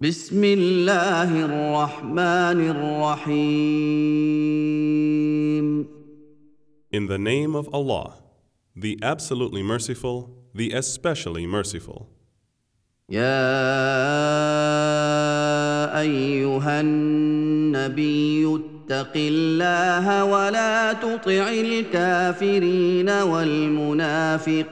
[0.00, 3.98] بسم الله الرحمن الرحيم
[6.92, 8.14] In the name of Allah,
[8.76, 12.06] the absolutely merciful, the especially merciful.
[13.10, 13.50] يا
[16.00, 24.68] أيها النبي اتق الله ولا تطع الكافرين والمنافقين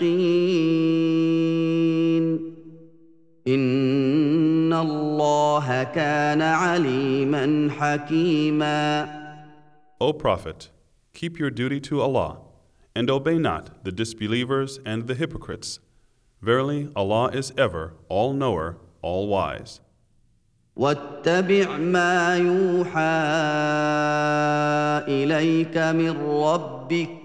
[3.47, 9.21] ان الله كان عليما حكيما
[9.99, 10.69] O Prophet,
[11.13, 12.39] keep your duty to Allah,
[12.95, 15.79] and obey not the disbelievers and the hypocrites.
[16.41, 19.79] Verily, Allah is ever all knower, all wise.
[20.75, 23.01] واتبع ما يوحى
[25.07, 27.24] اليك من ربك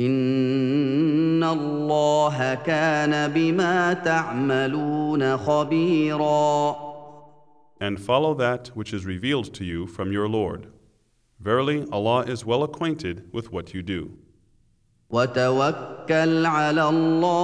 [0.00, 6.76] ان الله كان بما تعملون خبيرا
[7.80, 10.68] And follow that which is revealed to you from your Lord.
[11.40, 14.10] Verily, Allah is well acquainted with what you do.
[15.10, 17.40] وتوكل على الله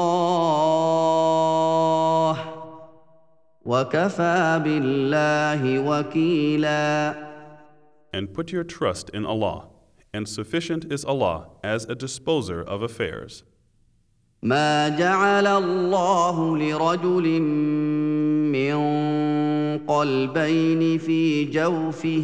[3.65, 7.15] وكفى بالله وكيلا
[8.15, 9.69] And put your trust in Allah,
[10.18, 13.44] And sufficient is Allah as a disposer of affairs.
[14.44, 17.42] ما جعل الله لرجل
[18.52, 18.78] من
[19.88, 22.24] قلبين في جوفه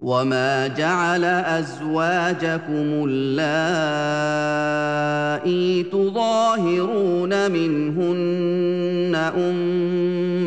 [0.00, 4.22] وما جعل ازواجكم اللائي
[5.82, 9.14] تظاهرون منهن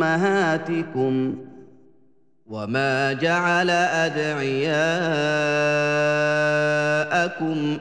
[0.01, 1.35] امهاتكم
[2.55, 4.77] وما جعل ادعياءكم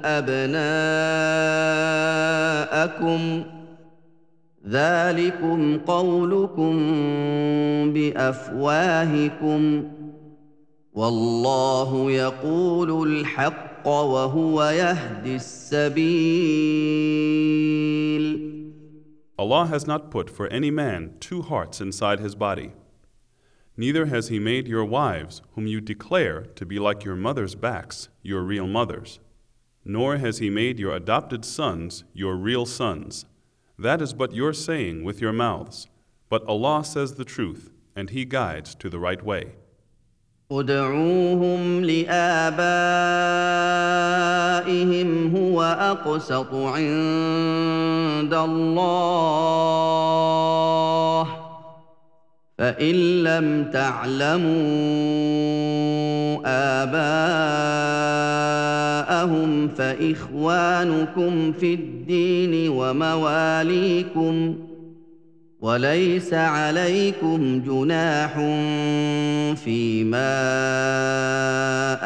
[0.04, 0.64] ابناءكم
[4.68, 6.72] ذلكم قولكم
[7.92, 9.84] بافواهكم
[10.92, 16.74] والله يقول الحق وهو يهدي السبيل
[19.36, 22.70] Allah has not put for any man two hearts inside his body.
[23.77, 28.09] Neither has he made your wives, whom you declare to be like your mother's backs,
[28.21, 29.19] your real mothers.
[29.85, 33.25] Nor has he made your adopted sons your real sons.
[33.77, 35.87] That is but your saying with your mouths.
[36.29, 39.53] But Allah says the truth, and He guides to the right way.
[40.51, 42.19] ادعوهم لابائهم
[45.35, 49.39] هو اقسط عند الله
[52.64, 54.44] فإن لم تعلموا
[58.06, 64.56] آباءهم فإخوانكم في الدين ومواليكم
[65.60, 68.34] وليس عليكم جناح
[69.64, 70.34] فيما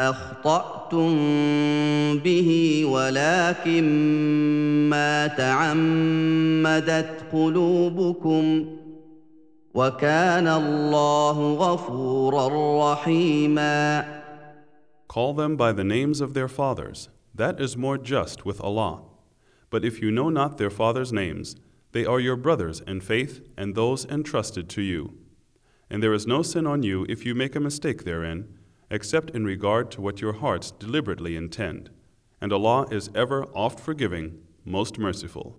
[0.09, 1.17] أخطأتم
[2.19, 3.83] به ولكن
[4.89, 8.65] ما تعمدت قلوبكم
[9.74, 12.48] وكان الله غفورا
[12.92, 14.04] رحيما
[15.08, 17.08] Call them by the names of their fathers.
[17.34, 19.02] That is more just with Allah.
[19.70, 21.56] But if you know not their fathers' names,
[21.92, 25.14] they are your brothers in faith and those entrusted to you.
[25.90, 28.48] And there is no sin on you if you make a mistake therein,
[28.90, 31.90] except in regard to what your hearts deliberately intend.
[32.40, 35.58] And Allah is ever oft forgiving, most merciful.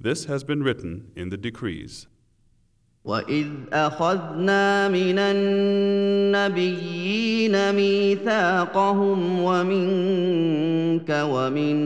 [0.00, 2.06] This has been written in the decrees.
[3.06, 5.18] واذ اخذنا من
[6.34, 6.74] النبيين
[7.74, 11.76] ميثاقهم ومنك ومن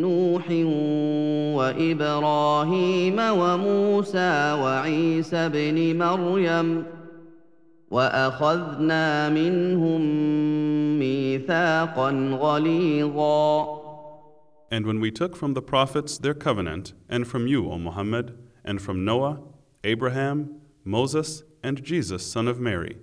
[0.00, 0.50] نوح
[1.56, 6.84] وابراهيم وموسى وعيسى ابن مريم
[7.90, 10.00] واخذنا منهم
[10.98, 12.10] ميثاقا
[12.40, 13.84] غليظا.
[14.70, 18.82] And when we took from the prophets their covenant, and from you, O Muhammad, and
[18.82, 19.38] from Noah,
[19.83, 22.97] Abraham, Moses, and Jesus, son of Mary,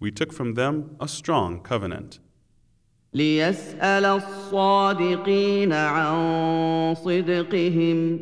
[0.00, 2.18] we took from them a strong covenant.
[3.14, 8.20] ليسال الصادقين عن صدقهم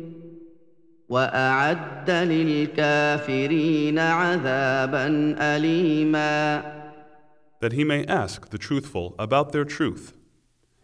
[1.09, 6.75] واعد للكافرين عذابا اليما
[7.61, 10.13] That he may ask the truthful about their truth,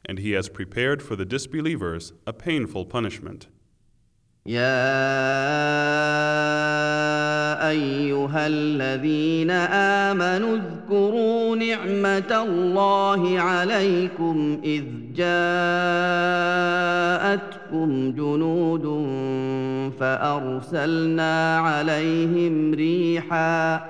[0.05, 3.47] and he has prepared for the disbelievers a painful punishment.
[4.45, 4.71] يا
[7.70, 9.50] أيها الذين
[10.10, 14.84] آمنوا اذكروا نعمة الله عليكم إذ
[15.16, 15.36] جاءتكم
[18.12, 19.06] جنود
[20.00, 23.86] فأرسلنا عليهم ريحا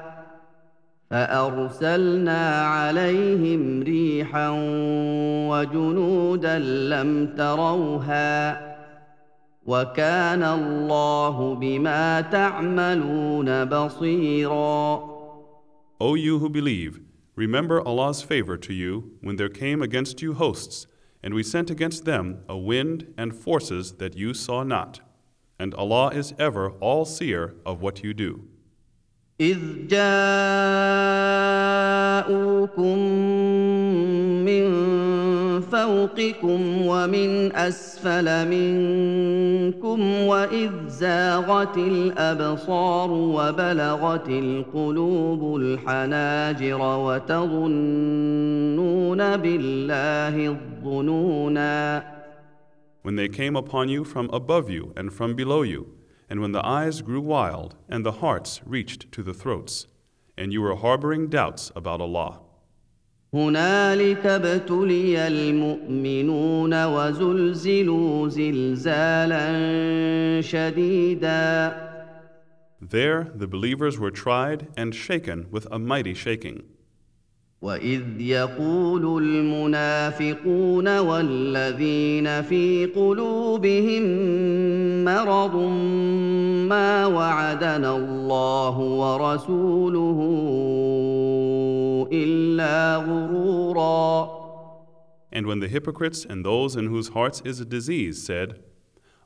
[1.11, 4.49] فأرسلنا عليهم ريحا
[5.51, 8.66] وجنودا لم تروها
[9.66, 15.12] وكان الله بما تعملون بصيرا
[16.00, 17.00] O you who believe,
[17.36, 20.88] remember Allah's favor to you when there came against you hosts,
[21.22, 25.02] and we sent against them a wind and forces that you saw not.
[25.60, 28.48] And Allah is ever all seer of what you do.
[29.40, 30.12] إذ جاءوكم
[32.98, 33.45] من
[35.76, 47.72] فوقكم ومن أسفل منكم وإذ زاغت الأبصار وبلغت القلوب الحناجر وتظنون
[49.38, 52.04] بالله الظنونا
[53.04, 55.98] When they came upon you from above you and from below you,
[56.30, 59.88] and when the eyes grew wild and the hearts reached to the throats,
[60.38, 62.40] and you were harboring doubts about Allah.
[63.35, 69.47] هنالك ابتلي المؤمنون وزلزلوا زلزالا
[70.41, 71.87] شديدا
[72.81, 76.63] There the believers were tried and shaken with a mighty shaking.
[77.63, 84.05] واذ يقول المنافقون والذين في قلوبهم
[85.05, 85.57] مرض
[86.69, 90.19] ما وعدنا الله ورسوله
[92.56, 94.42] الا غرورا
[95.34, 98.60] And when the hypocrites and those in whose hearts is a disease said,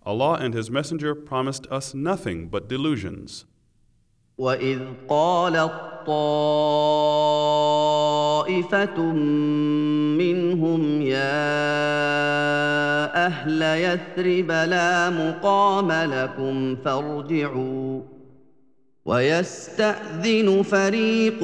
[0.05, 3.45] Allah and His Messenger promised us nothing but delusions.
[4.37, 4.79] واذ
[5.09, 5.71] قالت
[6.05, 6.61] طائفه
[10.21, 11.65] منهم يا
[13.25, 18.01] اهل يثرب لا مقام لكم فارجعوا
[19.04, 21.42] ويستاذن فريق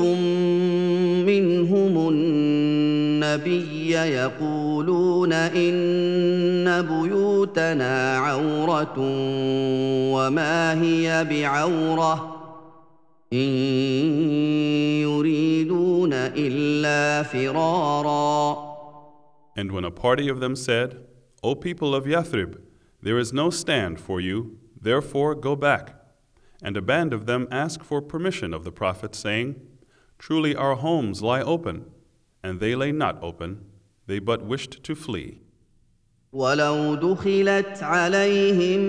[1.27, 8.95] منهم النبي يقولون ان بيوتنا عوره
[10.15, 12.37] وما هي بعوره
[13.33, 13.49] ان
[15.03, 18.67] يريدون الا فرارا
[19.59, 20.99] And when a party of them said,
[21.43, 22.59] O people of Yathrib,
[23.03, 25.95] there is no stand for you, therefore go back.
[26.63, 29.57] And a band of them asked for permission of the Prophet, saying,
[30.19, 31.85] Truly our homes lie open.
[32.43, 33.65] And they lay not open,
[34.07, 35.41] they but wished to flee.
[36.33, 38.81] ولو دخلت عليهم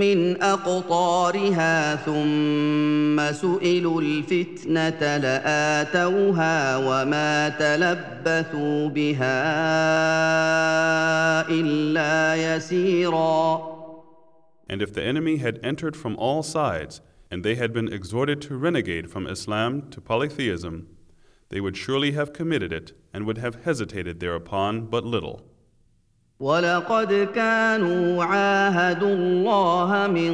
[0.00, 9.42] من اقطارها ثم سئلوا الفتنه لاتوها وما تلبثوا بها
[11.50, 13.71] الا يسيرا
[14.69, 18.57] And if the enemy had entered from all sides, and they had been exhorted to
[18.57, 20.87] renegade from Islam to polytheism,
[21.49, 25.41] they would surely have committed it and would have hesitated thereupon but little.
[26.39, 30.33] ولقد كانوا عاهدوا الله من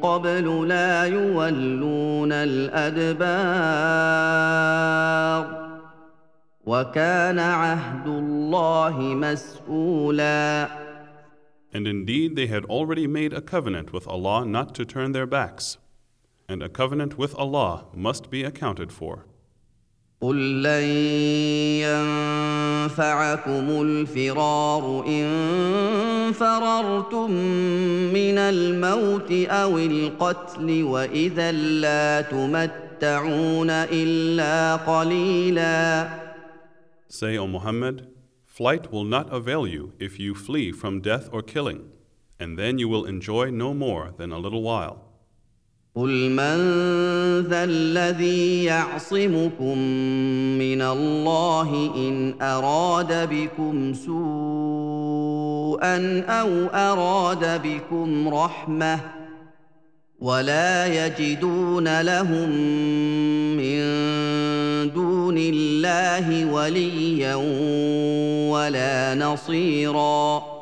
[0.00, 3.76] قبل لا يولون الادبار
[6.66, 10.68] وكان عهد الله مسؤولا
[11.72, 15.78] And indeed, they had already made a covenant with Allah not to turn their backs.
[16.48, 19.26] And a covenant with Allah must be accounted for.
[20.20, 20.84] قل لن
[22.86, 25.26] ينفعكم الفرار ان
[26.32, 27.30] فررتم
[28.12, 36.08] من الموت او القتل واذا لا تمتعون الا قليلا
[37.08, 38.08] Say, O Muhammad,
[38.50, 41.90] flight will not avail you if you flee from death or killing,
[42.40, 45.06] and then you will enjoy no more than a little while.
[45.96, 46.56] قل من
[47.48, 49.78] ذا الذي يعصمكم
[50.58, 54.16] من الله ان اراد بكم سوءا
[56.20, 59.00] او اراد بكم رحمه
[60.20, 62.50] ولا يجدون لهم
[63.56, 63.80] من
[64.92, 67.34] دون الله وليا
[68.50, 70.56] ولا نصيرا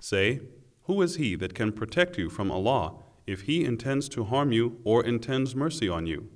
[0.00, 0.40] Say,
[0.84, 2.94] Who is he that can protect you from Allah
[3.26, 6.28] if he intends to harm you or intends mercy on you?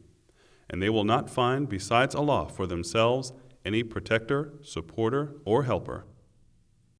[0.70, 3.32] And they will not find besides Allah for themselves
[3.64, 6.06] any protector, supporter, or helper.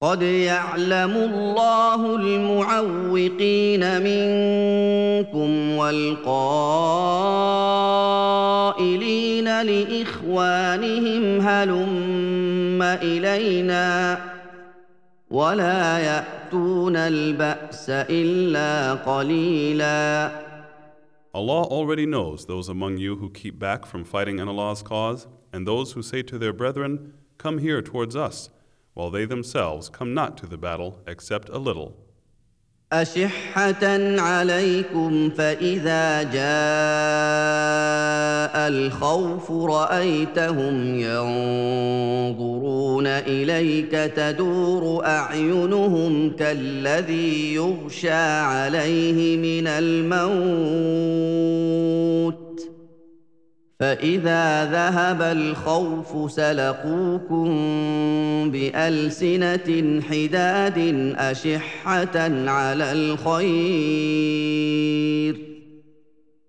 [0.04, 6.42] قد يعلم الله المعوقين منكم والقائلين
[9.62, 14.20] لاخوانهم هلم الينا
[15.32, 20.32] ولا ياتون الباس الا قليلا
[21.34, 25.66] Allah already knows those among you who keep back from fighting in Allah's cause, and
[25.68, 28.50] those who say to their brethren, Come here towards us,
[28.94, 31.96] while they themselves come not to the battle except a little.
[32.94, 33.84] أشحة
[34.22, 36.42] عليكم فإذا جاء
[38.68, 51.02] الخوف رأيتهم ينظرون إليك تدور أعينهم كالذي يغشى عليه من الموت
[53.82, 57.48] فإذا ذهب الخوف سلقوكم
[58.52, 60.78] بألسنة حداد
[61.18, 62.18] أشحة
[62.50, 63.42] على الخير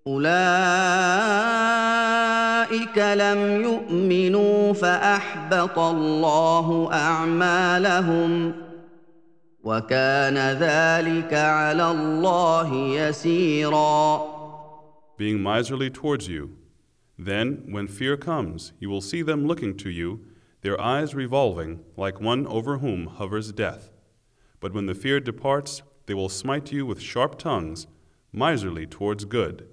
[0.07, 0.27] أولئك
[2.97, 8.53] لم يؤمنوا فأحبط الله أعمالهم
[9.63, 14.33] وكان ذلك على الله يسيرا
[15.17, 16.49] Being miserly towards you,
[17.18, 20.20] Then, when fear comes, you will see them looking to you,
[20.62, 23.90] their eyes revolving like one over whom hovers death.
[24.60, 27.86] But when the fear departs, they will smite you with sharp tongues,
[28.32, 29.68] miserly towards good.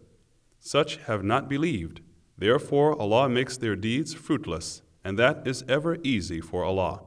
[0.60, 2.02] Such have not believed.
[2.38, 7.02] Therefore, Allah makes their deeds fruitless, and that is ever easy for Allah.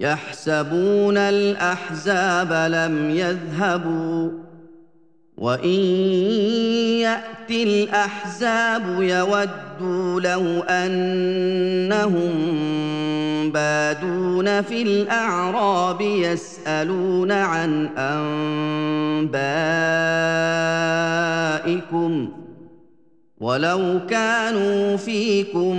[0.00, 4.30] يحسبون الاحزاب لم يذهبوا
[5.37, 5.69] وان
[6.99, 12.33] ياتي الاحزاب يودوا لو انهم
[13.51, 17.89] بادون في الاعراب يسالون عن
[21.57, 22.29] انبائكم
[23.37, 25.75] ولو كانوا فيكم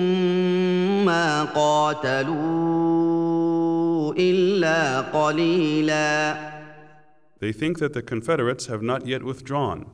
[1.05, 2.35] ما قاتلوا
[4.19, 6.54] الا قليلا
[7.45, 9.91] They think that the Confederates have not yet withdrawn.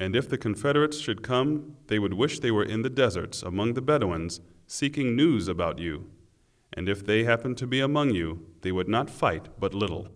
[0.00, 3.74] And if the Confederates should come, they would wish they were in the deserts among
[3.74, 6.06] the Bedouins, seeking news about you.
[6.72, 10.08] And if they happened to be among you, they would not fight but little.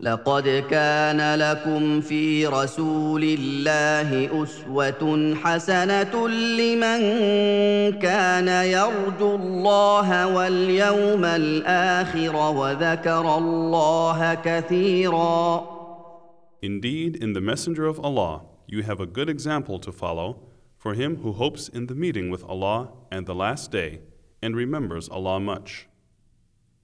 [0.00, 7.00] لقد كان لكم في رسول الله اسوه حسنه لمن
[7.98, 15.78] كان يرجو الله واليوم الآخر وذكر الله كثيرا
[16.62, 20.38] Indeed, in the Messenger of Allah, you have a good example to follow
[20.76, 24.00] for him who hopes in the meeting with Allah and the last day
[24.40, 25.88] and remembers Allah much.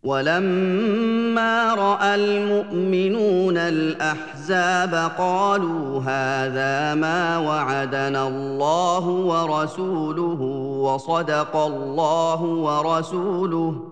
[0.05, 10.41] ولما رأى المؤمنون الأحزاب قالوا هذا ما وعدنا الله ورسوله
[10.85, 13.91] وصدق الله ورسوله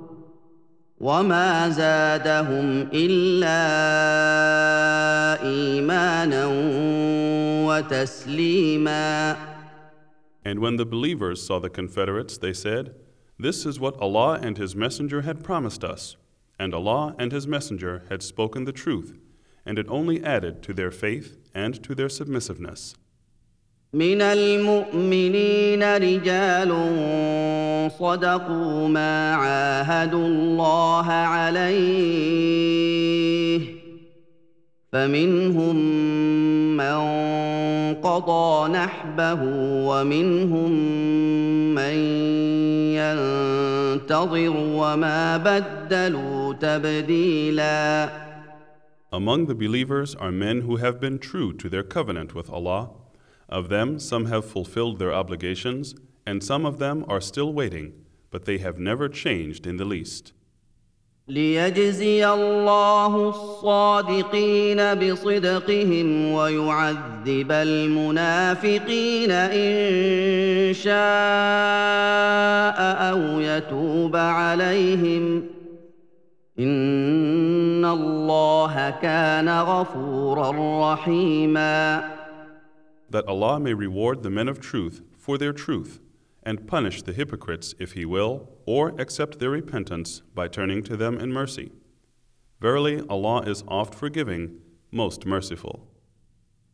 [1.01, 3.63] وما زادهم إلا
[5.43, 6.47] إيمانا
[7.67, 9.37] وتسليما.
[10.45, 12.95] And when the believers saw the Confederates, they said,
[13.42, 16.18] This is what Allah and His Messenger had promised us,
[16.58, 19.18] and Allah and His Messenger had spoken the truth,
[19.66, 22.96] and it only added to their faith and to their submissiveness.
[23.94, 26.70] من المؤمنين رجال
[28.00, 32.58] صدقوا ما عاهدوا الله عليه
[34.92, 35.76] فمنهم
[36.78, 36.98] من
[38.02, 39.42] قضى نحبه
[39.88, 40.72] ومنهم
[41.76, 42.28] من
[43.98, 48.28] وانتظروا وما بدلوا تبديلا
[49.12, 52.90] Among the believers are men who have been true to their covenant with Allah.
[53.48, 57.94] Of them, some have fulfilled their obligations, and some of them are still waiting,
[58.32, 60.34] but they have never changed in the least.
[61.33, 70.93] ليجزي الله الصادقين بصدقهم ويعذب المنافقين ان شاء
[73.11, 75.45] أو يتوب عليهم
[76.59, 82.11] ان الله كان غفورا رحيما.
[83.11, 86.02] That Allah may reward the men of truth for their truth
[86.44, 91.18] and punish the hypocrites if He will, or accept their repentance by turning to them
[91.18, 91.72] in mercy.
[92.62, 94.60] Verily, Allah is oft forgiving,
[94.92, 95.88] most merciful.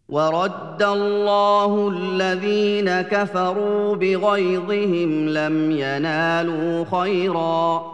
[0.10, 7.93] ورد الله الذين كفروا بغيظهم لم ينالوا خيرا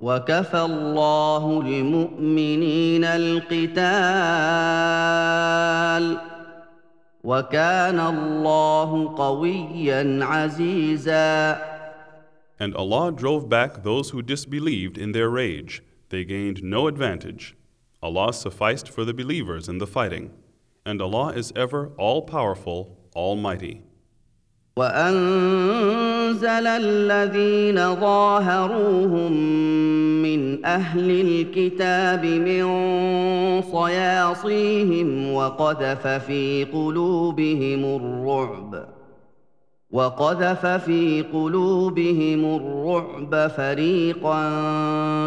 [0.00, 3.92] وكفى الله المؤمنين القتال
[7.26, 11.72] وكان الله قويا عزيزا
[12.58, 15.82] And Allah drove back those who disbelieved in their rage.
[16.10, 17.56] They gained no advantage.
[18.02, 20.30] Allah sufficed for the believers in the fighting.
[20.86, 23.82] And Allah is ever all powerful, almighty.
[24.77, 29.31] وانزل الذين ظاهروهم
[30.21, 32.65] من أهل الكتاب من
[33.61, 38.87] صياصيهم وقذف في قلوبهم الرعب
[39.91, 44.39] وقذف في قلوبهم الرعب فريقا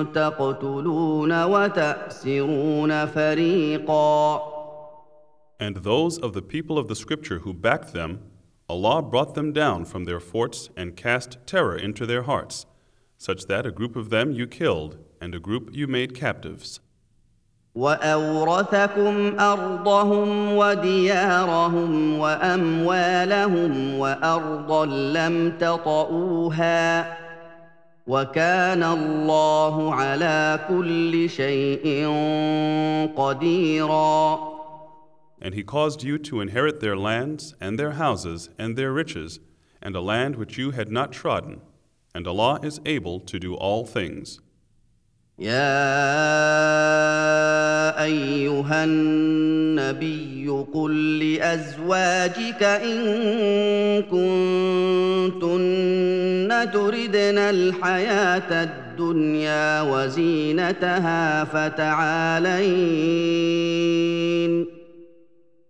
[0.02, 4.40] تقتلون وتاسرون فريقا
[5.62, 8.29] And those of the people of the scripture who backed them,
[8.69, 12.65] Allah brought them down from their forts and cast terror into their hearts,
[13.17, 16.79] such that a group of them you killed and a group you made captives.
[17.75, 27.17] واورثكم ارضهم وديارهم واموالهم وارضا لم تطئوها
[28.07, 32.07] وكان الله على كل شيء
[33.17, 34.39] قديرا
[35.40, 39.40] And he caused you to inherit their lands and their houses and their riches,
[39.80, 41.60] and a land which you had not trodden.
[42.14, 44.40] And Allah is able to do all things.
[45.40, 45.60] يا
[48.02, 55.70] ايها النبي قل لازواجك ان كنتن
[56.72, 62.40] تردن الحياة الدنيا وزينتها فتعالين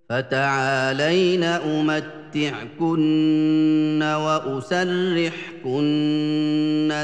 [0.09, 3.03] فتعالين امتعكن
[4.03, 5.75] واسرحكن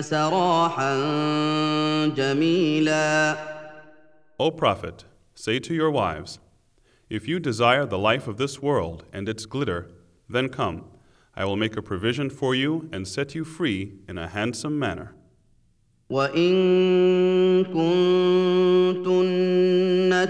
[0.01, 0.95] سراحا
[2.07, 3.37] جميلا
[4.39, 6.39] O Prophet, say to your wives,
[7.09, 9.87] If you desire the life of this world and its glitter,
[10.29, 10.85] then come.
[11.35, 15.13] I will make a provision for you and set you free in a handsome manner.
[16.10, 19.16] وان كنتن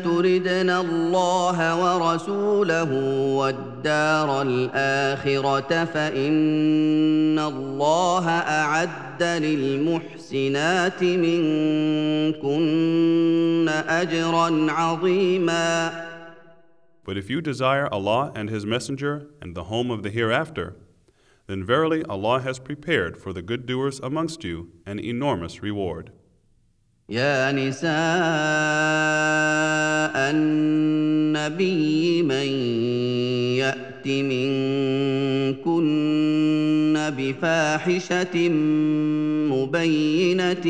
[0.04, 2.92] تردن الله ورسوله
[3.36, 12.58] والدار الاخره فان الله اعد للمحسنات منكن
[13.88, 16.06] اجرا عظيما.
[17.04, 20.74] But if you desire Allah and His Messenger and the home of the hereafter,
[21.46, 26.10] then verily Allah has prepared for the good doers amongst you an enormous reward.
[27.08, 27.90] يا نساء
[30.30, 32.46] النبي من
[33.62, 35.86] يات منكن
[37.18, 38.48] بفاحشه
[39.50, 40.66] مبينه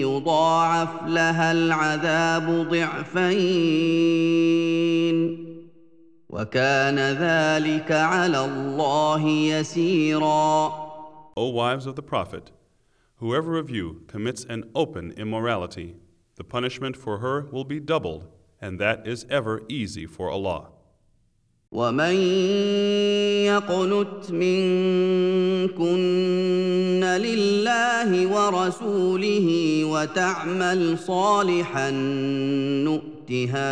[0.00, 4.06] يضاعف لها العذاب ضعفين
[6.36, 10.86] وكان ذلك على الله يسيرا
[11.38, 12.50] O wives of the Prophet,
[13.16, 15.96] whoever of you commits an open immorality,
[16.36, 18.28] the punishment for her will be doubled,
[18.60, 20.68] and that is ever easy for Allah.
[21.72, 22.14] ومن
[23.44, 25.84] يقنت منكن
[27.04, 29.48] لله ورسوله
[29.84, 31.90] وتعمل صالحا
[33.31, 33.69] نؤتها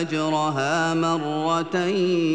[0.00, 2.32] اجرها مرتين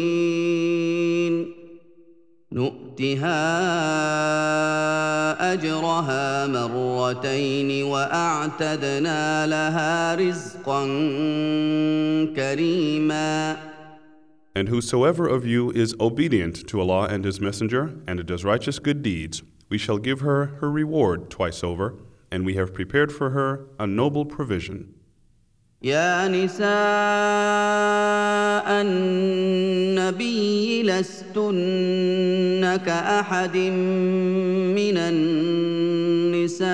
[2.52, 3.38] نؤتها
[5.52, 10.84] اجرها مرتين واعتدنا لها رزقا
[12.36, 13.56] كريما
[14.56, 19.02] And whosoever of you is obedient to Allah and His Messenger and does righteous good
[19.02, 21.94] deeds, We shall give her her reward twice over,
[22.32, 24.94] and we have prepared for her a noble provision.
[25.83, 26.67] يا نساء
[28.81, 36.73] النبي لستن كأحد من النساء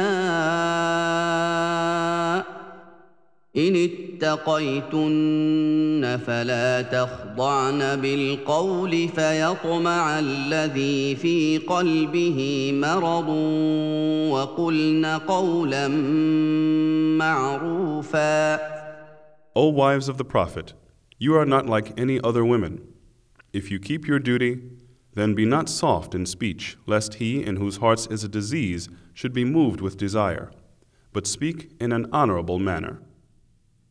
[3.58, 3.90] إن
[4.24, 13.30] اتقيتن فلا تخضعن بالقول فيطمع الذي في قلبه مرض
[14.30, 15.88] وقلن قولا
[17.18, 18.79] معروفا
[19.56, 20.74] O wives of the Prophet,
[21.18, 22.88] you are not like any other women.
[23.52, 24.62] If you keep your duty,
[25.16, 29.34] then be not soft in speech, lest he in whose hearts is a disease should
[29.34, 30.52] be moved with desire,
[31.14, 33.02] but speak in an honorable manner.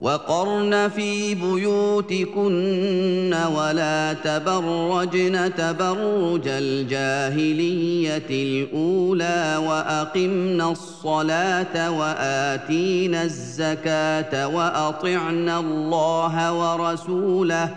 [0.00, 17.70] وقرن في بيوتكن ولا تبرجن تبرج الجاهلية الأولى واقمن الصلاة وآتينا الزكاة واطعن الله ورسوله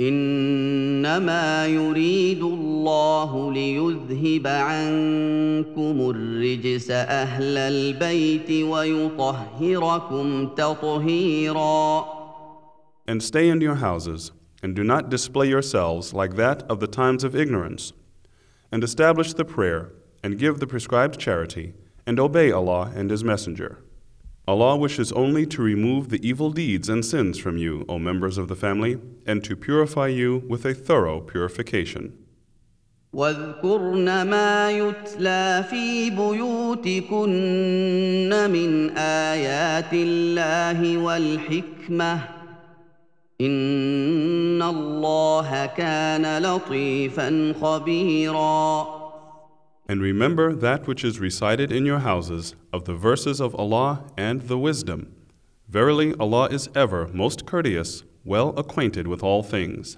[0.00, 12.16] انما يريد الله ليذهب عنكم الرجس اهل البيت ويطهركم تطهيرا
[13.08, 17.22] And stay in your houses, and do not display yourselves like that of the times
[17.24, 17.92] of ignorance.
[18.72, 19.92] And establish the prayer,
[20.24, 21.72] and give the prescribed charity,
[22.04, 23.78] and obey Allah and His Messenger.
[24.48, 28.46] Allah wishes only to remove the evil deeds and sins from you, O members of
[28.46, 32.12] the family, and to purify you with a thorough purification.
[33.12, 37.30] واذكرن ما يتلى في بيوتكن
[38.50, 42.20] من آيات الله والحكمة
[43.40, 48.99] إن الله كان لطيفا خبيراً
[49.91, 54.39] and remember that which is recited in your houses of the verses of Allah and
[54.43, 55.13] the wisdom.
[55.67, 59.97] Verily, Allah is ever most courteous, well acquainted with all things.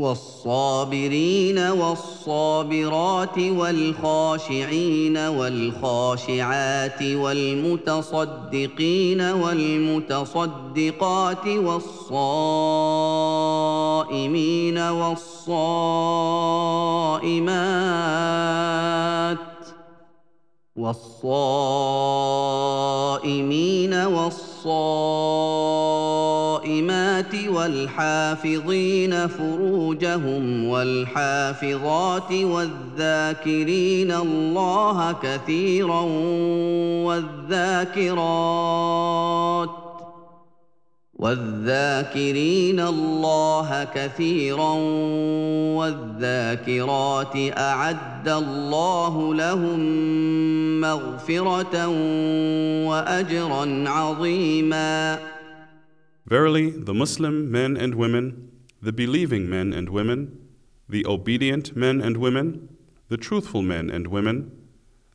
[0.00, 8.40] والصابرين والصابرات والخاشعين والخاشعات والمتصدقين
[9.20, 10.26] والمتصدقات
[11.46, 11.98] والصائمين
[14.78, 15.46] والصائمات
[20.76, 21.54] والصائمين
[23.94, 25.56] والصائمات
[27.48, 36.00] والحافظين فروجهم والحافظات والذاكرين الله كثيرا
[37.48, 38.76] والذاكرات
[41.18, 44.72] والذاكرين الله كثيرا
[45.78, 49.80] والذاكرات اعد الله لهم
[50.80, 51.86] مغفره
[52.88, 55.18] واجرا عظيما
[56.26, 58.50] Verily, the Muslim men and women,
[58.82, 60.38] the believing men and women,
[60.88, 62.68] the obedient men and women,
[63.08, 64.50] the truthful men and women,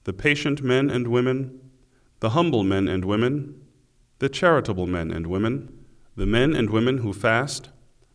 [0.05, 1.59] the patient men and women,
[2.21, 3.61] the humble men and women,
[4.19, 7.69] the charitable men and women, the men and women who fast,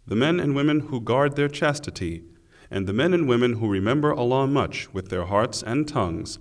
[0.07, 2.25] the men and women who guard their chastity,
[2.71, 6.39] and the men and women who remember Allah much with their hearts and tongues,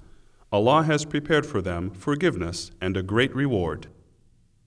[0.53, 3.87] Allah has prepared for them forgiveness and a great reward.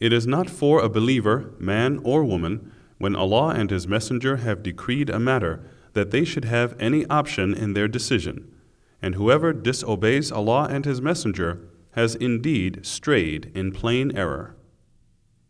[0.00, 4.62] It is not for a believer, man or woman, when Allah and His Messenger have
[4.62, 8.52] decreed a matter, that they should have any option in their decision.
[9.00, 11.60] And whoever disobeys Allah and His Messenger
[11.92, 14.56] has indeed strayed in plain error.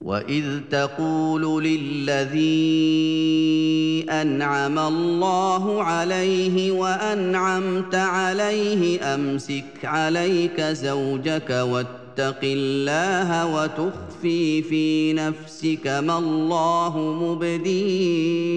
[0.03, 2.41] واذ تقول للذي
[4.11, 11.51] انعم الله عليه وانعمت عليه امسك عليك زوجك
[12.18, 18.48] واتق الله وتخفي في نفسك ما الله مبديه.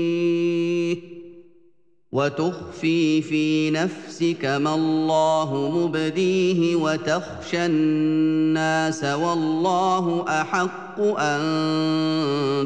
[2.12, 11.40] وتخفي في نفسك ما الله مبديه وتخشى الناس والله أحق أن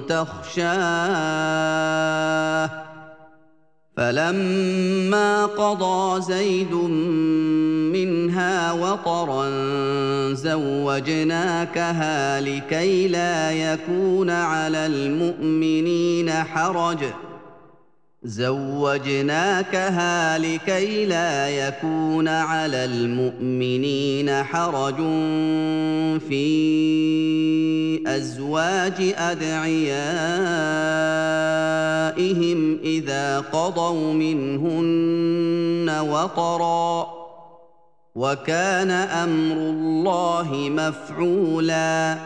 [0.09, 0.65] تخشاه.
[3.97, 6.75] فلما قضى زيد
[7.95, 9.51] منها وطرا
[10.35, 11.81] زوجناكها
[12.41, 16.99] لكي لا يكون على المؤمنين حرج.
[18.25, 20.09] زوجناكها
[20.39, 24.97] لكي لا يكون على المؤمنين حرج
[26.29, 29.99] في أزواج أدعيائهم
[32.85, 37.07] إذا قضوا منهن وطرا
[38.15, 42.19] وكان أمر الله مفعولا.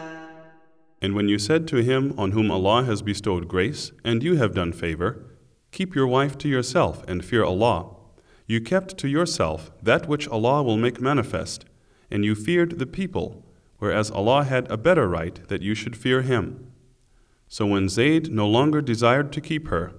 [1.01, 4.53] And when you said to him on whom Allah has bestowed grace, and you have
[4.53, 5.28] done favor,
[5.71, 7.95] Keep your wife to yourself and fear Allah.
[8.47, 11.65] You kept to yourself that which Allah will make manifest,
[12.09, 13.45] and you feared the people,
[13.77, 16.71] whereas Allah had a better right that you should fear Him.
[17.47, 19.93] So when Zayd no longer desired to keep her,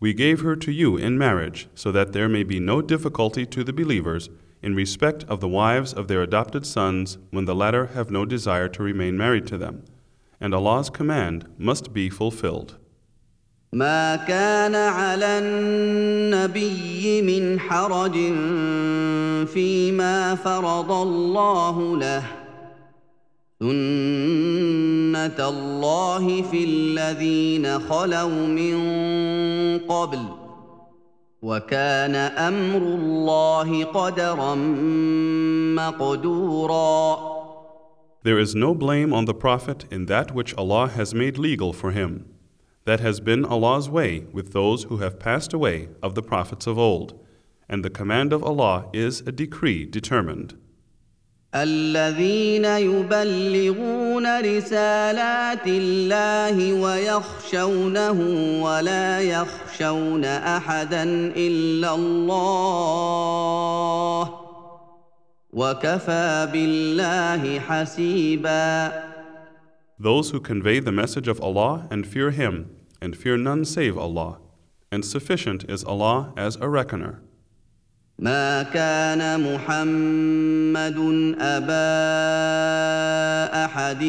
[0.00, 3.64] we gave her to you in marriage, so that there may be no difficulty to
[3.64, 4.28] the believers
[4.60, 8.68] in respect of the wives of their adopted sons when the latter have no desire
[8.68, 9.84] to remain married to them.
[10.40, 12.76] And Allah's command must be fulfilled.
[13.74, 18.12] ما كان على النبي من حرج
[19.46, 22.22] فيما فرض الله له
[23.60, 28.78] سنه الله في الذين خلوا من
[29.88, 30.18] قبل
[31.42, 34.54] وكان أمر الله قدرا
[35.74, 37.34] مقدورا
[38.22, 41.90] There is no blame on the Prophet in that which Allah has made legal for
[41.90, 42.33] him.
[42.85, 46.77] That has been Allah's way with those who have passed away of the prophets of
[46.77, 47.13] old,
[47.67, 50.55] and the command of Allah is a decree determined.
[51.55, 58.19] الذين يبلغون رسالات الله ويخشونه
[58.63, 61.03] ولا يخشون احدا
[61.35, 63.19] الا الله
[65.53, 68.91] وكفى بالله حسيبا
[70.01, 72.69] Those who convey the message of Allah and fear Him,
[73.04, 74.38] and fear none save Allah,
[74.90, 77.20] and sufficient is Allah as a reckoner.
[78.18, 80.98] ما كان محمد
[81.40, 81.74] ابا
[83.64, 84.04] احد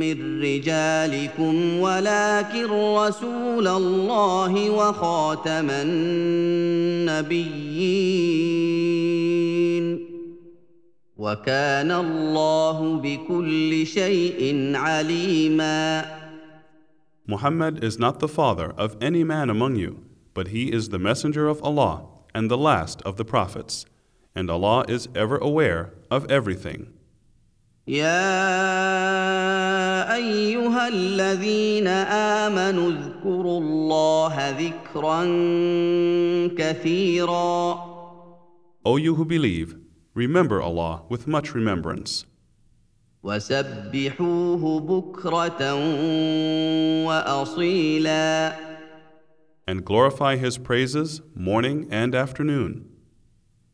[0.00, 7.08] من رجالكم ولكن رسول الله وخاتم النبيين
[11.16, 16.17] وكان الله بكل شيء عليما
[17.27, 21.47] Muhammad is not the father of any man among you, but he is the messenger
[21.47, 23.85] of Allah and the last of the prophets,
[24.35, 26.93] and Allah is ever aware of everything.
[27.87, 28.05] يا
[30.15, 35.23] ايها الذين امنوا اذكروا الله ذكرا
[36.57, 37.93] كثيرا
[38.85, 39.75] O you who believe,
[40.15, 42.25] Remember Allah with much remembrance.
[43.22, 45.74] وسبحوه بكرة
[47.06, 48.52] وأصيلا
[49.68, 52.84] And glorify His praises morning and afternoon.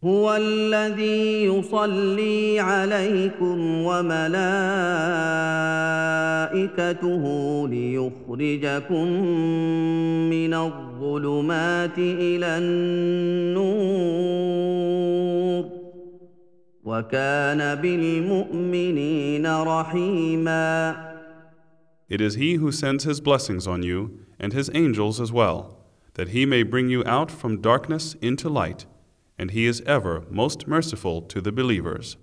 [0.05, 4.45] هو الذي يصلي عليكم وملائكته
[7.69, 9.09] ليخرجكم
[10.31, 13.75] من الظلمات إلى النور
[22.10, 25.78] It is He who sends His blessings on you and His angels as well,
[26.14, 28.86] that He may bring you out from darkness into light,
[29.38, 32.18] and He is ever most merciful to the believers.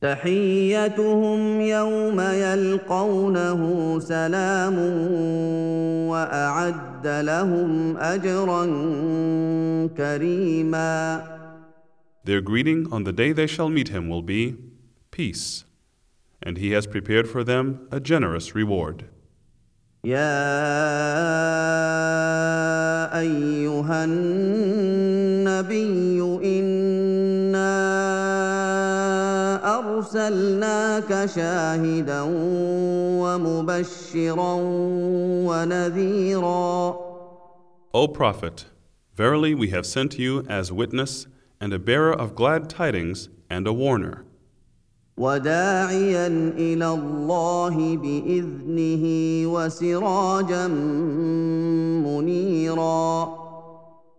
[0.00, 3.60] تحيتهم يوم يلقونه
[4.00, 4.78] سلام
[6.08, 8.64] واعد لهم اجرا
[9.96, 11.22] كريما
[12.24, 14.56] Their greeting on the day they shall meet him will be
[15.10, 15.64] peace,
[16.42, 19.04] and he has prepared for them a generous reward.
[20.04, 20.36] يا
[23.18, 25.80] ايها النبي
[26.44, 27.76] انا
[29.78, 32.20] ارسلناك شاهدا
[33.22, 34.54] ومبشرا
[35.46, 36.96] ونذيرا
[37.94, 38.66] O Prophet,
[39.16, 41.26] verily we have sent you as witness
[41.60, 44.24] and a bearer of glad tidings and a warner.
[45.18, 46.26] وداعيا
[46.58, 49.04] الى الله باذنه
[49.46, 50.66] وسراجا
[52.04, 53.46] منيرا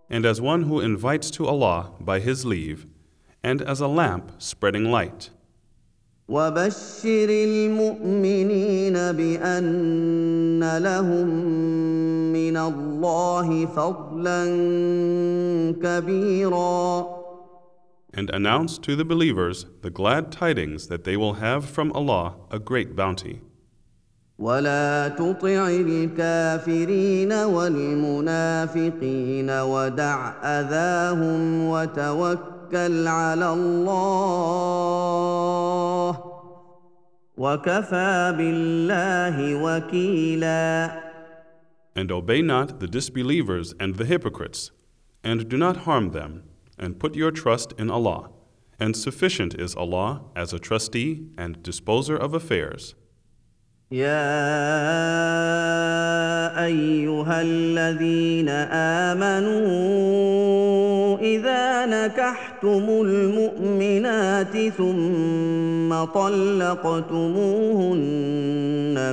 [0.09, 2.87] and as one who invites to Allah by His leave,
[3.43, 5.29] and as a lamp spreading light.
[6.29, 11.27] وبشر المؤمنين بان لهم
[12.33, 14.45] من الله فضلا
[15.83, 17.07] كبيرا
[18.13, 22.59] And announce to the believers the glad tidings that they will have from Allah a
[22.59, 23.41] great bounty.
[24.39, 28.79] ولا تطع الكافرين والمنافقين
[29.49, 34.97] ودع اذاهم وتوكل على الله
[37.37, 40.91] وكفى بالله وكيلا
[41.95, 44.69] And obey not the disbelievers and the hypocrites,
[45.23, 46.43] and do not harm them,
[46.78, 48.30] and put your trust in Allah.
[48.78, 52.94] And sufficient is Allah as a trustee and disposer of affairs.
[53.92, 54.08] يا
[56.64, 58.48] ايها الذين
[59.12, 60.12] امنوا
[61.18, 67.54] اذا نكحتم المؤمنات ثم طلقتموهن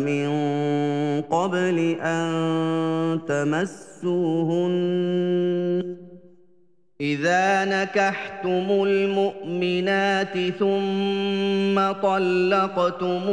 [0.02, 0.30] من
[1.22, 4.70] قبل ان تمسوهن
[7.02, 13.24] إذا نكحتم المؤمنات ثم طلقتموهن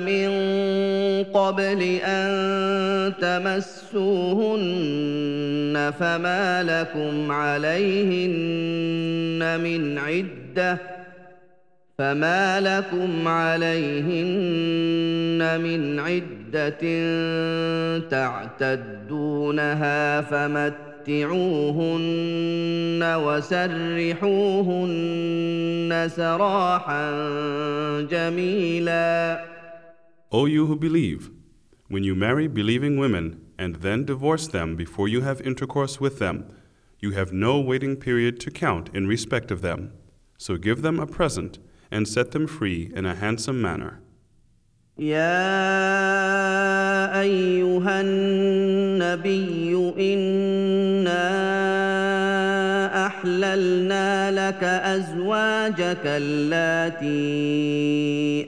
[0.00, 0.28] من
[1.34, 4.66] قبل أن تمسوهن
[5.98, 8.40] فما لكم عليهن
[9.60, 10.78] من عدة
[11.98, 14.00] فما لكم عليهن
[15.60, 16.80] من عدة
[18.10, 24.29] تعتدونها فمت متعوهن وسرحوهن
[26.15, 27.11] سراحا
[28.01, 29.45] جميلا
[30.33, 31.29] O you who believe,
[31.89, 36.45] when you marry believing women and then divorce them before you have intercourse with them,
[36.99, 39.91] you have no waiting period to count in respect of them.
[40.37, 41.59] So give them a present
[41.91, 43.99] and set them free in a handsome manner.
[44.97, 45.21] يا
[47.21, 50.84] ايها النبي انا
[53.26, 57.06] أحللنا لك أزواجك اللاتي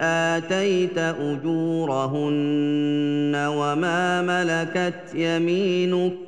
[0.01, 2.29] آتيت أجورهن
[3.37, 6.28] وما ملكت يمينك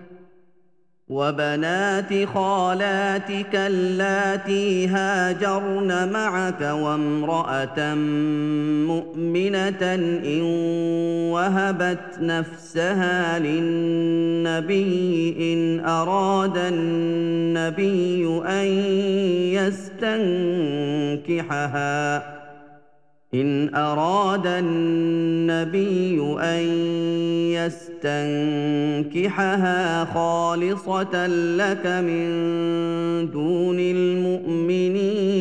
[1.11, 7.95] وبنات خالاتك اللاتي هاجرن معك وامرأة
[8.87, 9.95] مؤمنة
[10.25, 10.41] إن
[11.31, 18.65] وهبت نفسها للنبي إن أراد النبي أن
[21.19, 22.40] يستنكحها.
[23.33, 26.61] إن أراد النبي أن
[29.13, 35.31] يستنكحها خالصة لك من دون المؤمنين.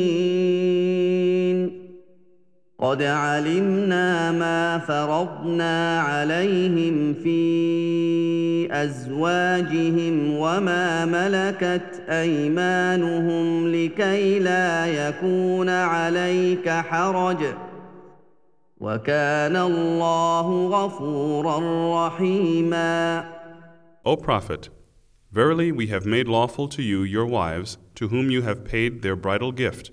[2.79, 17.70] قد علمنا ما فرضنا عليهم في أزواجهم وما ملكت أيمانهم لكي لا يكون عليك حرج.
[18.80, 21.58] وكان الله غفورا
[22.08, 23.26] رحيما
[24.06, 24.70] O Prophet,
[25.32, 29.16] verily we have made lawful to you your wives, to whom you have paid their
[29.16, 29.92] bridal gift,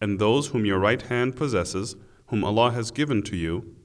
[0.00, 1.94] and those whom your right hand possesses,
[2.28, 3.76] whom Allah has given to you,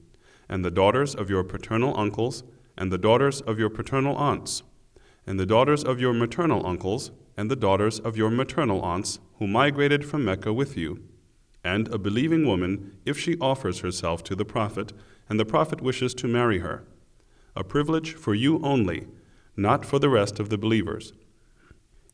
[0.48, 2.42] and the daughters of your paternal uncles,
[2.76, 4.62] and the daughters of your paternal aunts,
[5.26, 9.46] and the daughters of your maternal uncles, and the daughters of your maternal aunts, who
[9.46, 11.02] migrated from Mecca with you
[11.66, 14.92] and a believing woman if she offers herself to the Prophet
[15.28, 16.84] and the Prophet wishes to marry her.
[17.54, 19.06] A privilege for you only,
[19.56, 21.12] not for the rest of the believers.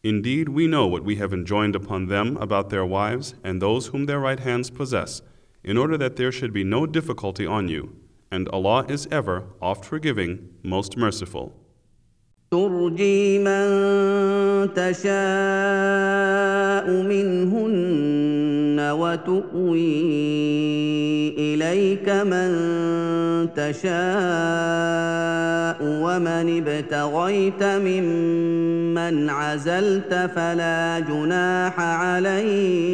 [0.03, 4.07] Indeed, we know what we have enjoined upon them about their wives and those whom
[4.07, 5.23] their right hands possess,
[5.65, 7.97] in order that there should be no difficulty on you,
[8.31, 11.53] and Allah is ever oft forgiving, most merciful.
[12.51, 13.69] ترجي من
[14.75, 15.09] تشاء
[16.89, 20.04] منهن وتؤوي
[21.38, 22.50] إليك من
[23.56, 23.94] تشاء
[25.82, 32.94] ومن ابتغيت ممن عزلت فلا جناح عليك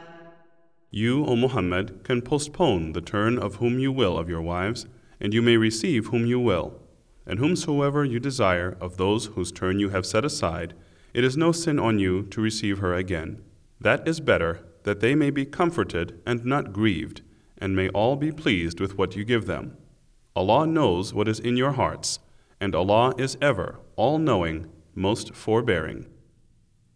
[0.93, 4.85] You, O Muhammad, can postpone the turn of whom you will of your wives,
[5.21, 6.81] and you may receive whom you will.
[7.25, 10.73] And whomsoever you desire of those whose turn you have set aside,
[11.13, 13.41] it is no sin on you to receive her again.
[13.79, 17.21] That is better, that they may be comforted and not grieved,
[17.57, 19.77] and may all be pleased with what you give them.
[20.35, 22.19] Allah knows what is in your hearts,
[22.59, 26.07] and Allah is ever all knowing, most forbearing.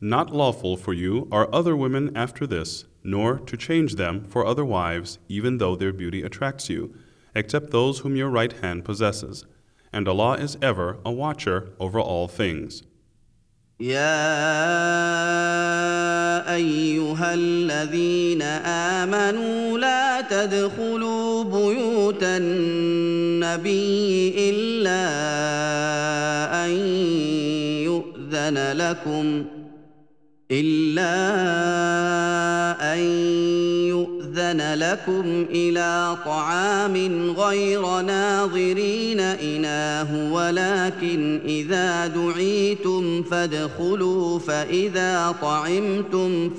[0.00, 4.64] Not lawful for you are other women after this, nor to change them for other
[4.64, 6.94] wives, even though their beauty attracts you,
[7.34, 9.46] except those whom your right hand possesses.
[9.92, 12.82] And Allah is ever a watcher over all things.
[13.80, 14.14] يا
[16.54, 18.42] ايها الذين
[19.02, 23.74] امنوا لا تدخلوا بيوت النبي
[24.50, 25.04] الا
[26.64, 26.70] ان
[27.82, 29.44] يؤذن لكم
[30.51, 31.13] إلا
[32.93, 32.99] أن
[33.87, 36.95] يؤذن لكم إلى طعام
[37.31, 46.49] غير ناظرين إناه ولكن إذا دعيتم فادخلوا فإذا طعمتم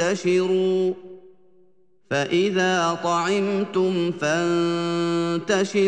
[0.00, 0.94] فانتشروا
[2.10, 4.12] فإذا طعمتم
[5.40, 5.78] فانتشروا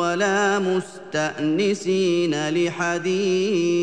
[0.00, 3.82] ولا مستأنسين لحديث.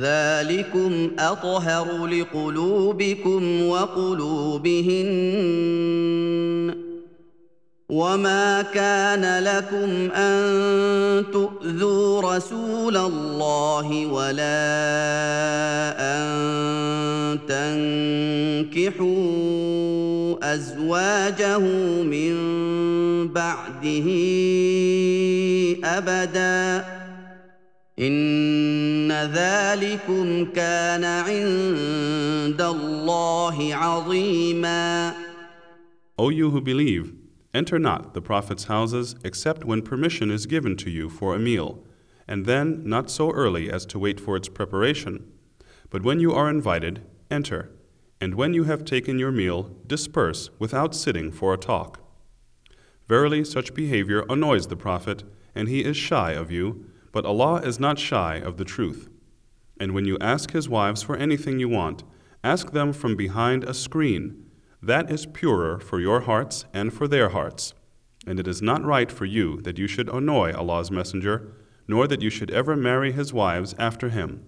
[0.00, 5.08] ذلكم أطهر لقلوبكم وقلوبهن
[7.88, 14.68] وما كان لكم أن تؤذوا رسول الله ولا
[15.98, 16.28] أن
[17.48, 19.18] تنكحوا
[20.54, 21.58] أزواجه
[22.04, 22.34] من
[23.28, 24.08] بعده
[25.84, 26.97] أبدا
[27.99, 35.13] ان ذلكم كان عند الله عظيما
[36.17, 37.13] O you who believe,
[37.53, 41.83] enter not the Prophet's houses except when permission is given to you for a meal,
[42.27, 45.25] and then not so early as to wait for its preparation.
[45.89, 47.71] But when you are invited, enter,
[48.19, 51.99] and when you have taken your meal, disperse without sitting for a talk.
[53.07, 57.80] Verily, such behavior annoys the Prophet, and he is shy of you, but Allah is
[57.80, 59.08] not shy of the truth.
[59.80, 62.02] And when you ask his wives for anything you want,
[62.42, 64.44] ask them from behind a screen.
[64.82, 67.74] That is purer for your hearts and for their hearts.
[68.26, 71.52] And it is not right for you that you should annoy Allah's Messenger,
[71.86, 74.44] nor that you should ever marry his wives after him.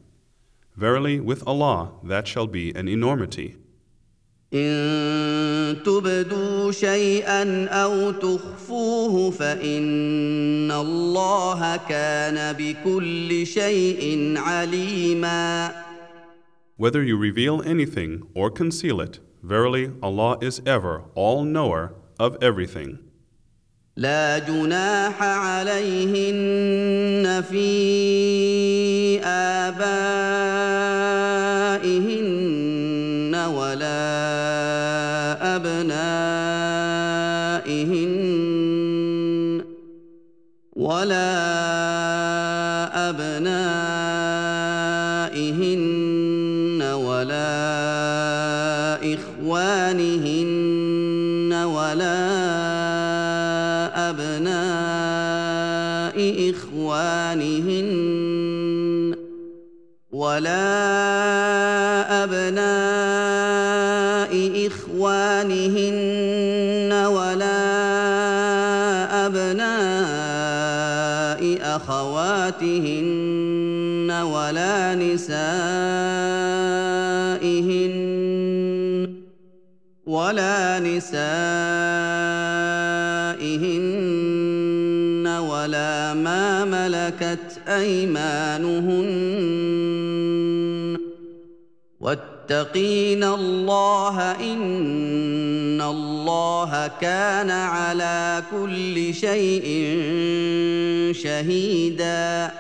[0.77, 3.57] Verily, with Allah that shall be an enormity.
[4.55, 15.71] ان تبدوا شيئا أو تخفوه فان الله كان بكل شيء عليما
[16.77, 22.99] Whether you reveal anything or conceal it, verily Allah is ever all knower of everything.
[23.97, 26.25] لا جناح عليهن
[27.51, 30.70] في ابائهن
[41.01, 41.33] ولا
[43.09, 44.21] أبنائهن
[46.83, 47.55] ولا
[49.15, 50.43] إخوانهن
[51.53, 52.21] ولا
[54.11, 54.91] أبناء
[56.51, 57.91] إخوانهن
[60.13, 61.90] ولا
[72.61, 75.51] أخواتهن ولا نسائهن
[80.07, 81.21] ولا نسائهن
[85.27, 89.11] ولا ما ملكت أيمانهن
[92.50, 99.66] واتقين الله إن الله كان على كل شيء
[101.14, 102.52] شهيدا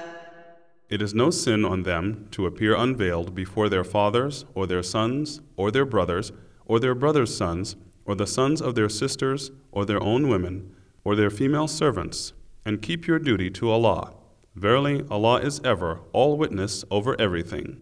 [0.87, 5.41] It is no sin on them to appear unveiled before their fathers, or their sons,
[5.57, 6.31] or their brothers,
[6.65, 7.75] or their brothers' sons,
[8.05, 10.71] or the sons of their sisters, or their own women,
[11.03, 12.33] or their female servants,
[12.65, 14.13] and keep your duty to Allah.
[14.55, 17.81] Verily, Allah is ever all witness over everything.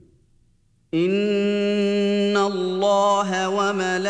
[0.94, 4.08] ان الله وملائكته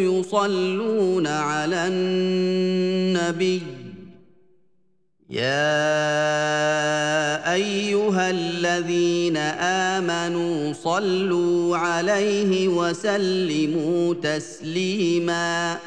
[0.00, 3.62] يصلون على النبي
[5.30, 5.84] يا
[7.54, 9.36] ايها الذين
[9.96, 15.78] امنوا صلوا عليه وسلموا تسليما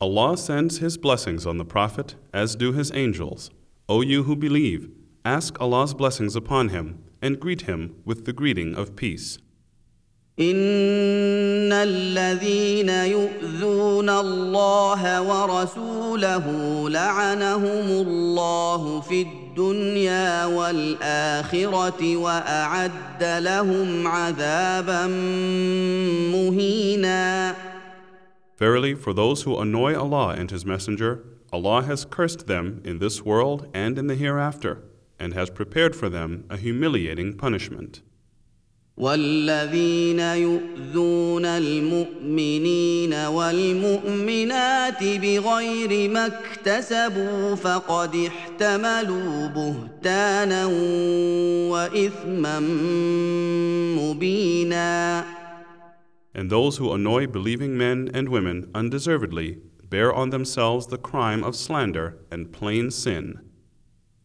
[0.00, 3.50] Allah sends His blessings on the Prophet, as do His angels.
[3.88, 4.90] O you who believe,
[5.25, 9.39] ask Allah's blessings upon him, and greet him with the greeting of peace.
[10.39, 16.45] ان الذين يؤذون الله ورسوله
[16.89, 25.07] لعنهم الله في الدنيا والاخره واعد لهم عذابا
[26.31, 27.55] مهينا
[28.59, 31.23] Verily, for those who annoy Allah and His Messenger,
[31.53, 34.83] Allah has cursed them in this world and in the hereafter,
[35.21, 38.01] and has prepared for them a humiliating punishment.
[38.97, 50.65] والذين يؤذون المؤمنين والمؤمنات بغير ما اكتسبوا فقد احتملوا بهتانا
[51.71, 52.59] واثما
[53.99, 55.25] مبينا
[56.33, 59.57] And those who annoy believing men and women undeservedly
[59.89, 63.39] bear on themselves the crime of slander and plain sin.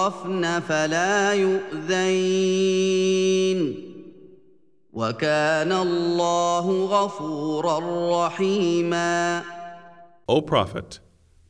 [0.00, 3.06] يعرفن فلا يؤذين
[4.92, 7.78] وكان الله غفورا
[8.26, 9.42] رحيما
[10.28, 10.98] O Prophet,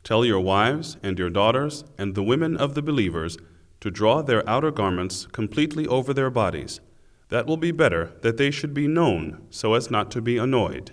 [0.05, 3.39] tell your wives and your daughters and the women of the believers
[3.81, 6.81] to draw their outer garments completely over their bodies.
[7.29, 10.93] That will be better that they should be known so as not to be annoyed.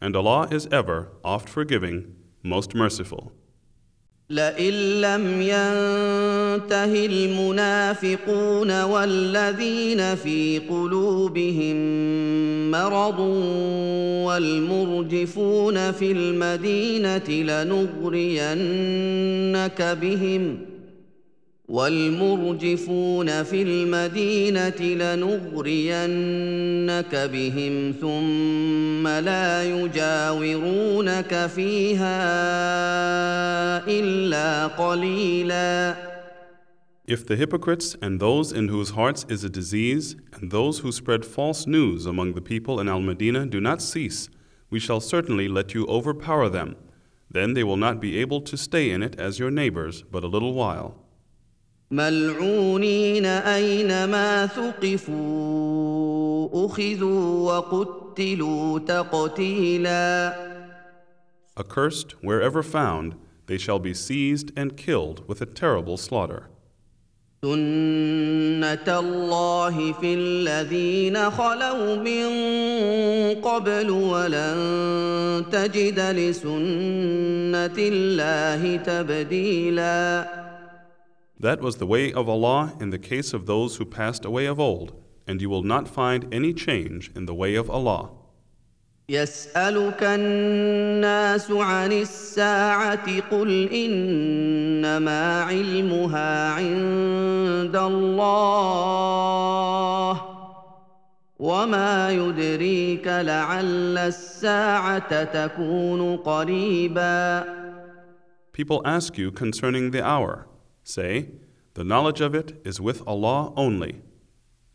[0.00, 3.32] And Allah is ever oft forgiving, most merciful.
[4.29, 11.75] لئن لم ينته المنافقون والذين في قلوبهم
[12.71, 13.19] مرض
[14.25, 18.47] والمرجفون في المدينة لنغرينك
[20.01, 20.72] بهم
[21.68, 26.00] والمرجفون في المدينه لنغرينك
[27.32, 32.18] بهم ثم لا يجاورونك فيها
[33.86, 35.96] الا قليلا
[37.06, 41.24] If the hypocrites and those in whose hearts is a disease and those who spread
[41.24, 44.28] false news among the people in Al Medina do not cease,
[44.68, 46.76] we shall certainly let you overpower them.
[47.30, 50.28] Then they will not be able to stay in it as your neighbors but a
[50.28, 50.96] little while.
[51.93, 55.85] ملعونين أينما ثقفوا
[56.65, 60.33] أخذوا وقتلوا تقتيلا
[61.55, 63.13] Accursed wherever found,
[63.45, 66.49] they shall be seized and killed with a terrible slaughter.
[67.43, 72.25] سنه الله في الذين خلوا من
[73.41, 80.42] قبل ولن تجد لسنه الله تبديلا
[81.42, 84.58] That was the way of Allah in the case of those who passed away of
[84.58, 84.92] old,
[85.26, 88.10] and you will not find any change in the way of Allah.
[89.10, 99.28] يسالك الناس عن الساعه قل انما علمها عند الله
[101.38, 107.44] وما يدريك لعل الساعه تكون قريبا
[108.52, 110.48] People ask you concerning the hour.
[110.82, 111.30] Say,
[111.74, 114.02] The knowledge of it is with Allah only.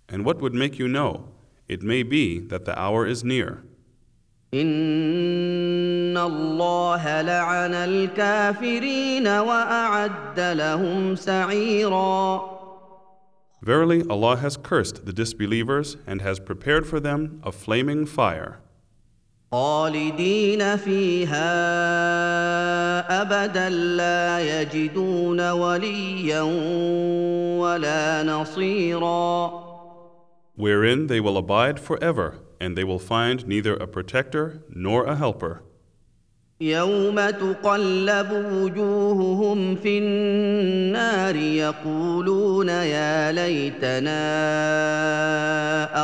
[0.07, 1.29] And what would make you know?
[1.67, 3.63] It may be that the hour is near.
[4.53, 12.53] ان الله لعن الكافرين واعد لهم سعيرا
[13.63, 18.59] Verily, Allah has cursed the disbelievers and has prepared for them a flaming fire.
[19.51, 21.51] خالدين فيها
[23.21, 26.41] ابدا لا يجدون وليا
[27.61, 29.63] ولا نصيرا
[30.55, 35.63] wherein they will abide forever, and they will find neither a protector nor a helper.
[36.60, 44.18] يوم تقلب وجوههم في النار يقولون يا ليتنا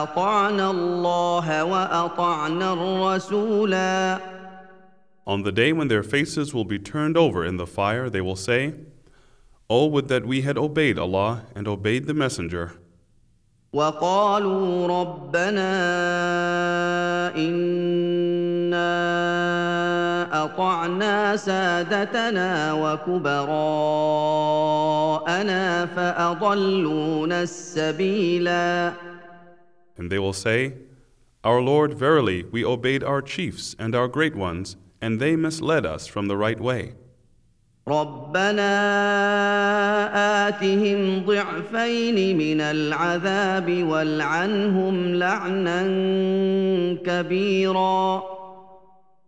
[0.02, 4.18] اطعنا الله واطعنا الرسولا
[5.26, 8.36] On the day when their faces will be turned over in the fire, they will
[8.36, 8.74] say,
[9.70, 12.72] Oh, would that we had obeyed Allah and obeyed the Messenger.
[13.72, 15.70] وقالوا ربنا
[17.36, 19.73] أنا
[20.32, 23.46] اطعنا سادتنا وكبراءنا
[25.86, 28.92] فاضلونا السبيلا
[29.96, 30.74] And they will say,
[31.44, 36.06] Our Lord, verily, we obeyed our chiefs and our great ones, and they misled us
[36.06, 36.94] from the right way.
[37.88, 38.72] ربنا
[40.48, 45.82] آتهم ضعفين من العذاب والعنهم لعنا
[47.04, 48.22] كبيرا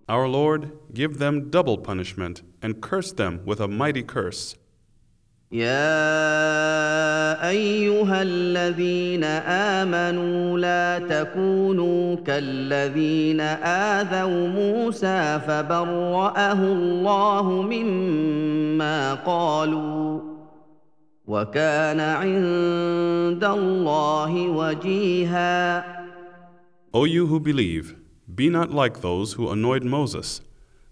[0.09, 4.56] Our Lord, give them double punishment and curse them with a mighty curse.
[5.52, 9.24] يا ايها الذين
[9.84, 20.22] امنوا لا تكونوا كالذين اذوا موسى فبراه الله مما قالوا
[21.28, 25.84] وكان عند الله وجيها
[26.93, 27.95] O you who believe,
[28.36, 30.41] be not like those who annoyed Moses.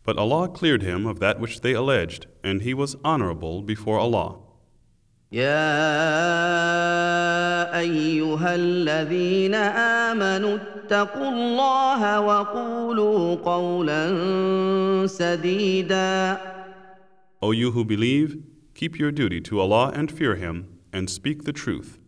[0.04, 4.38] But Allah cleared him of that which they alleged, and he was honorable before Allah.
[5.32, 5.80] يا
[7.80, 14.02] ايها الذين امنوا اتقوا الله وقولوا قولا
[15.08, 16.38] سديدا
[17.42, 18.38] O you who believe,
[18.74, 22.00] keep your duty to Allah and fear Him, and speak the truth.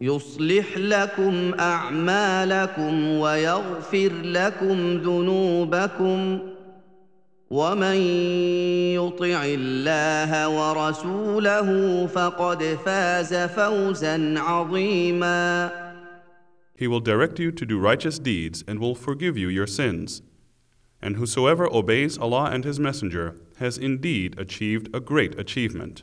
[0.00, 6.38] يصلح لكم اعمالكم ويغفر لكم ذنوبكم
[7.50, 7.96] ومن
[8.94, 15.70] يطع الله ورسوله فقد فاز فوزا عظيما
[16.78, 20.20] He will direct you to do righteous deeds and will forgive you your sins.
[21.00, 26.02] And whosoever obeys Allah and His Messenger has indeed achieved a great achievement.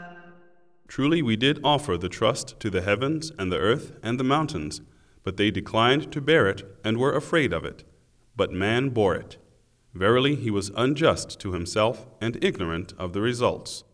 [0.91, 4.81] Truly, we did offer the trust to the heavens and the earth and the mountains,
[5.23, 7.85] but they declined to bear it and were afraid of it.
[8.35, 9.37] But man bore it.
[9.93, 13.85] Verily, he was unjust to himself and ignorant of the results.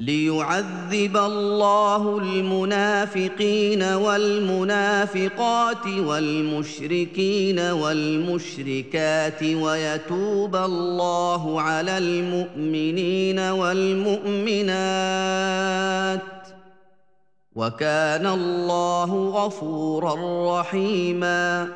[0.00, 14.70] ليعذب الله المنافقين والمنافقات والمشركين والمشركات ويتوب الله على المؤمنين والمؤمنات
[17.54, 20.14] وكان الله غفورا
[20.60, 21.68] رحيما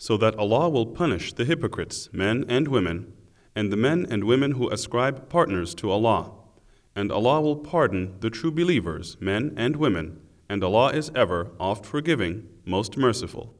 [0.00, 3.12] So that Allah will punish the hypocrites, men and women,
[3.54, 6.37] and the men and women who ascribe partners to Allah.
[6.98, 10.18] And Allah will pardon the true believers, men and women,
[10.48, 13.54] and Allah is ever oft forgiving, most merciful.